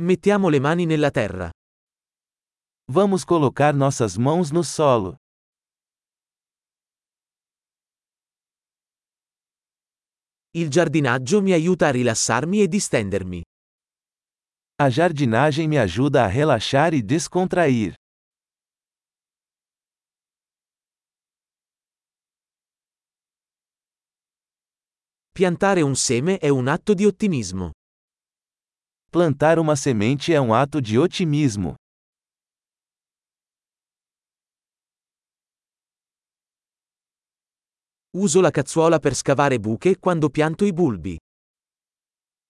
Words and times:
Mettiamo 0.00 0.48
le 0.48 0.60
mani 0.60 0.86
nella 0.86 1.10
terra. 1.10 1.50
Vamos 2.92 3.24
colocar 3.24 3.74
nossas 3.74 4.16
mãos 4.16 4.52
no 4.52 4.62
solo. 4.62 5.16
Il 10.52 10.70
giardinaggio 10.70 11.42
mi 11.42 11.50
aiuta 11.50 11.88
a 11.88 11.90
rilassarmi 11.90 12.60
e 12.62 12.68
distendermi. 12.68 13.42
A 14.76 14.88
jardinagem 14.88 15.68
me 15.68 15.80
ajuda 15.80 16.26
a 16.26 16.28
relaxar 16.28 16.94
e 16.94 17.02
descontrair. 17.02 17.94
Piantare 25.32 25.82
un 25.82 25.96
seme 25.96 26.38
è 26.38 26.48
un 26.48 26.68
atto 26.68 26.94
di 26.94 27.04
ottimismo. 27.04 27.72
Plantar 29.10 29.58
uma 29.58 29.74
semente 29.74 30.34
é 30.34 30.40
um 30.40 30.52
ato 30.52 30.82
de 30.82 30.98
otimismo. 30.98 31.74
Uso 38.14 38.42
la 38.42 38.50
cazzuola 38.50 38.98
per 38.98 39.14
scavare 39.14 39.58
buche 39.58 39.96
quando 39.98 40.28
pianto 40.28 40.66
i 40.66 40.72
bulbi. 40.74 41.16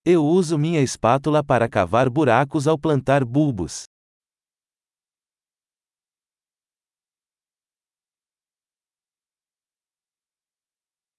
Eu 0.04 0.24
uso 0.24 0.58
minha 0.58 0.80
espátula 0.80 1.44
para 1.44 1.68
cavar 1.68 2.10
buracos 2.10 2.66
ao 2.66 2.76
plantar 2.76 3.24
bulbos. 3.24 3.84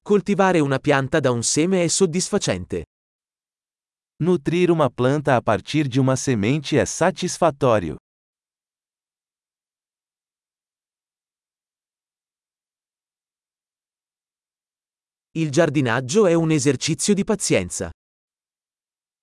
Coltivare 0.03 0.59
una 0.59 0.79
pianta 0.79 1.21
da 1.21 1.31
un 1.31 1.43
seme 1.43 1.85
è 1.85 1.87
soddisfacente. 1.87 2.83
Nutrir 4.21 4.69
uma 4.69 4.89
planta 4.89 5.37
a 5.37 5.41
partir 5.41 5.87
de 5.87 5.97
uma 5.97 6.17
semente 6.17 6.77
é 6.77 6.85
satisfatório. 6.85 7.95
Il 15.33 15.49
giardinaggio 15.51 16.27
è 16.27 16.33
un 16.33 16.51
esercizio 16.51 17.13
di 17.13 17.23
pazienza. 17.23 17.91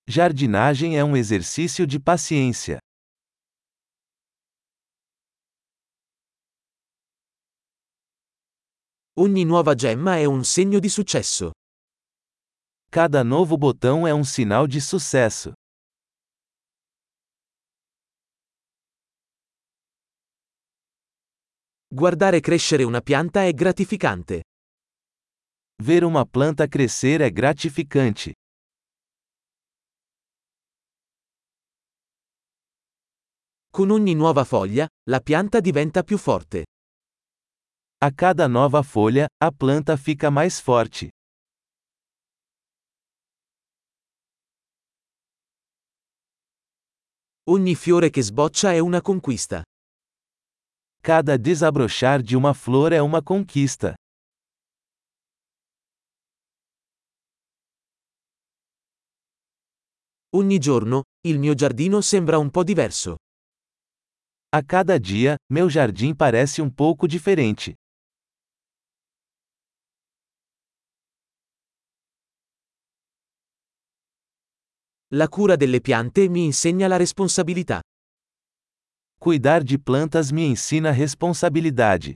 Jardinagem 0.09 0.97
é 0.97 1.03
um 1.03 1.15
exercício 1.15 1.85
de 1.85 1.99
paciência. 1.99 2.79
Ogni 9.19 9.45
nuova 9.45 9.75
gemma 9.75 10.17
è 10.17 10.25
un 10.25 10.43
segno 10.43 10.79
di 10.79 10.89
successo. 10.89 11.51
Cada 12.89 13.21
novo 13.23 13.57
botão 13.57 14.07
é 14.07 14.13
um 14.13 14.23
sinal 14.23 14.65
de 14.65 14.79
sucesso. 14.79 15.53
Guardare 21.89 22.39
crescere 22.39 22.83
una 22.83 23.01
pianta 23.01 23.43
è 23.43 23.51
gratificante. 23.53 24.43
Ver 25.83 26.03
uma 26.03 26.25
planta 26.25 26.67
crescer 26.67 27.21
é 27.21 27.29
gratificante. 27.29 28.33
Con 33.69 33.91
ogni 33.91 34.15
nuova 34.15 34.43
foglia, 34.43 34.87
la 35.09 35.19
pianta 35.19 35.59
diventa 35.59 36.03
più 36.03 36.17
forte. 36.17 36.65
A 37.99 38.11
cada 38.11 38.47
nova 38.47 38.81
folha, 38.81 39.27
a 39.37 39.51
planta 39.51 39.97
fica 39.97 40.29
mais 40.29 40.59
forte. 40.59 41.09
Ogni 47.49 47.75
fiore 47.75 48.09
che 48.09 48.21
sboccia 48.21 48.73
è 48.73 48.79
una 48.79 49.01
conquista. 49.01 49.63
Cada 51.01 51.37
desabrochar 51.37 52.21
de 52.21 52.35
uma 52.35 52.53
flor 52.53 52.91
é 52.91 52.99
uma 52.99 53.21
conquista. 53.23 53.95
Ogni 60.35 60.59
giorno, 60.59 61.03
il 61.25 61.39
mio 61.39 61.53
giardino 61.53 62.01
sembra 62.01 62.37
un 62.37 62.51
po' 62.51 62.65
diverso. 62.65 63.15
A 64.49 64.61
cada 64.61 64.99
dia, 64.99 65.37
meu 65.49 65.69
jardim 65.69 66.13
parece 66.13 66.61
um 66.61 66.69
pouco 66.69 67.07
diferente. 67.07 67.75
La 75.11 75.29
cura 75.29 75.55
delle 75.55 75.79
piante 75.79 76.27
mi 76.27 76.43
insegna 76.43 76.85
la 76.89 76.97
responsabilità. 76.97 77.79
Cuidar 79.17 79.63
de 79.63 79.79
plantas 79.79 80.31
me 80.31 80.43
ensina 80.43 80.91
responsabilidade. 80.91 82.15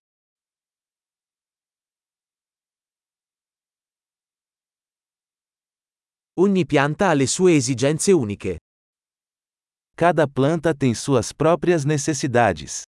Ogni 6.33 6.65
pianta 6.65 7.07
ha 7.07 7.13
le 7.13 7.27
sue 7.27 7.55
esigenze 7.55 8.11
uniche. 8.11 8.57
Cada 9.95 10.27
planta 10.27 10.73
tem 10.73 10.93
suas 10.93 11.33
próprias 11.33 11.85
necessidades. 11.85 12.83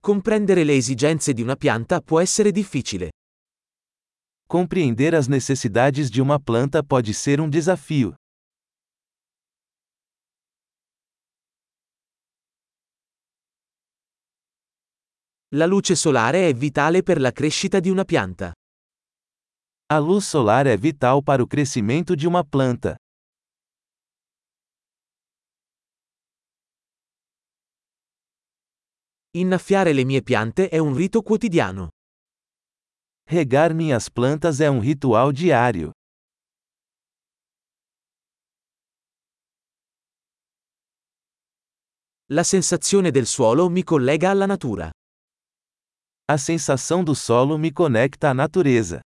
Comprendere 0.00 0.64
le 0.64 0.74
esigenze 0.74 1.32
di 1.32 1.42
una 1.42 1.54
pianta 1.54 2.00
può 2.00 2.18
essere 2.18 2.50
difficile. 2.50 3.10
Compreender 4.50 5.14
as 5.14 5.28
necessidades 5.28 6.10
de 6.10 6.20
uma 6.20 6.40
planta 6.40 6.82
pode 6.82 7.14
ser 7.14 7.40
um 7.40 7.48
desafio. 7.48 8.16
La 15.54 15.66
luce 15.66 15.94
solare 15.94 16.48
è 16.48 16.52
vitale 16.52 17.04
per 17.04 17.20
la 17.20 17.30
crescita 17.30 17.78
di 17.78 17.90
una 17.90 18.04
pianta. 18.04 18.52
A 19.86 19.98
luz 20.00 20.26
solar 20.26 20.66
é 20.66 20.76
vital 20.76 21.22
para 21.22 21.40
o 21.44 21.46
crescimento 21.46 22.16
de 22.16 22.26
uma 22.26 22.42
planta. 22.42 22.96
Innaffiare 29.36 29.92
le 29.92 30.04
mie 30.04 30.22
piante 30.22 30.68
è 30.68 30.78
un 30.78 30.96
rito 30.96 31.22
quotidiano. 31.22 31.90
Regar 33.32 33.72
minhas 33.72 34.08
plantas 34.08 34.60
é 34.60 34.68
um 34.68 34.80
ritual 34.80 35.30
diário. 35.30 35.92
La 42.28 42.42
sensazione 42.42 43.12
del 43.12 43.26
suolo 43.26 43.68
mi 43.68 43.84
collega 43.84 44.30
alla 44.30 44.46
natura. 44.46 44.90
A 46.26 46.36
sensação 46.38 47.04
do 47.04 47.14
solo 47.14 47.56
me 47.56 47.70
conecta 47.70 48.30
à 48.30 48.34
natureza. 48.34 49.00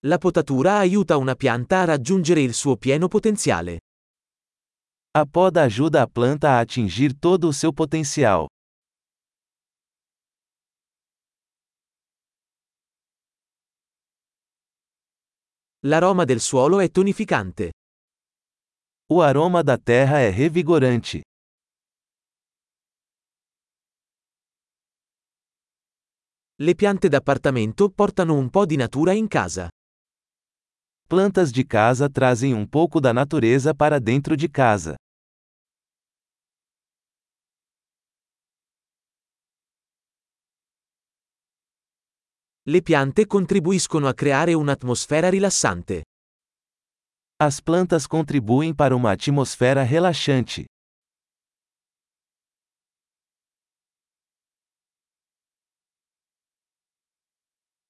La 0.00 0.18
potatura 0.18 0.78
aiuta 0.78 1.16
una 1.16 1.36
pianta 1.36 1.82
a 1.82 1.84
raggiungere 1.84 2.40
il 2.40 2.54
suo 2.54 2.76
pieno 2.76 3.06
potenziale. 3.06 3.78
A 5.16 5.24
poda 5.24 5.62
ajuda 5.62 6.02
a 6.02 6.08
planta 6.08 6.48
a 6.50 6.60
atingir 6.60 7.14
todo 7.14 7.46
o 7.46 7.52
seu 7.52 7.72
potencial. 7.72 8.48
L'aroma 15.86 16.24
del 16.24 16.40
suolo 16.40 16.80
è 16.80 16.90
tonificante. 16.90 17.70
O 19.12 19.22
aroma 19.22 19.62
da 19.62 19.78
terra 19.78 20.18
é 20.18 20.30
revigorante. 20.30 21.22
Le 26.58 26.74
piante 26.74 27.08
d'appartamento 27.08 27.88
portano 27.88 28.34
un 28.34 28.50
po' 28.50 28.66
di 28.66 28.74
natura 28.74 29.12
in 29.12 29.28
casa. 29.28 29.68
Plantas 31.06 31.52
de 31.52 31.64
casa 31.64 32.10
trazem 32.10 32.52
um 32.52 32.66
pouco 32.66 33.00
da 33.00 33.12
natureza 33.12 33.72
para 33.72 34.00
dentro 34.00 34.36
de 34.36 34.48
casa. 34.48 34.96
Le 42.66 42.80
piante 42.80 43.26
contribuiscono 43.26 44.08
a 44.08 44.14
creare 44.14 44.54
un'atmosfera 44.54 45.28
rilassante. 45.28 46.04
As 47.36 47.60
plantas 47.60 48.06
contribuem 48.06 48.74
para 48.74 48.94
uma 48.94 49.10
atmosfera 49.10 49.82
relaxante. 49.82 50.64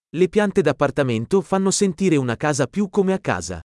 Le 0.08 0.28
piante 0.28 0.60
d'appartamento 0.60 1.40
fanno 1.40 1.70
sentire 1.70 2.16
una 2.16 2.36
casa 2.36 2.66
più 2.66 2.88
come 2.88 3.12
a 3.12 3.20
casa. 3.20 3.60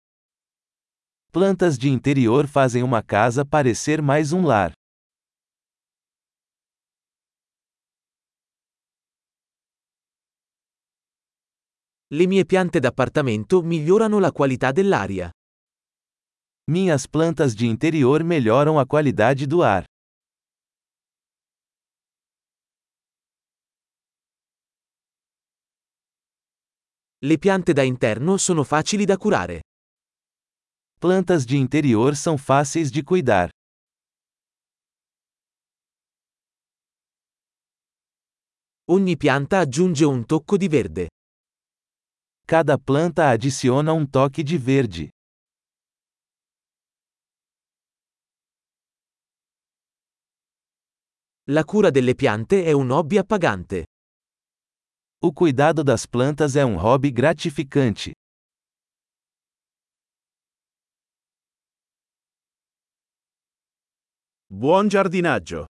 Plantas 1.32 1.78
de 1.78 1.88
interior 1.88 2.48
fazem 2.48 2.82
uma 2.82 3.04
casa 3.04 3.46
parecer 3.46 4.02
mais 4.02 4.32
um 4.32 4.44
lar. 4.44 4.72
Le 12.16 12.28
mie 12.28 12.46
piante 12.46 12.80
d'appartamento 12.80 13.62
migliorano 13.62 14.20
la 14.20 14.32
qualità 14.32 14.72
dell'aria. 14.72 15.30
Minhas 16.72 17.08
plantas 17.08 17.54
de 17.54 17.66
interior 17.66 18.24
melhoram 18.24 18.78
a 18.78 18.86
qualidade 18.86 19.46
do 19.46 19.62
ar. 19.62 19.84
Le 27.18 27.38
piante 27.38 27.74
da 27.74 27.84
interno 27.84 28.38
sono 28.38 28.64
facili 28.64 29.04
da 29.04 29.18
curare. 29.18 29.60
Plantas 30.98 31.44
de 31.44 31.58
interior 31.58 32.16
são 32.16 32.38
fáceis 32.38 32.92
de 32.92 33.04
cuidar. 33.04 33.50
Ogni 38.86 39.18
pianta 39.18 39.60
aggiunge 39.60 40.06
un 40.06 40.26
tocco 40.26 40.56
di 40.56 40.70
verde. 40.70 41.10
Cada 42.48 42.78
planta 42.78 43.32
adiciona 43.32 43.92
um 43.92 44.06
toque 44.06 44.44
de 44.44 44.56
verde. 44.56 45.10
La 51.50 51.64
cura 51.64 51.90
delle 51.90 52.14
piante 52.14 52.64
è 52.64 52.72
un 52.72 52.92
hobby 52.92 53.18
appagante. 53.18 53.86
O 55.24 55.34
cuidado 55.34 55.84
das 55.84 56.06
plantas 56.06 56.56
é 56.56 56.64
um 56.64 56.78
hobby 56.78 57.12
gratificante. 57.12 58.12
Buon 64.48 64.88
giardinaggio! 64.88 65.66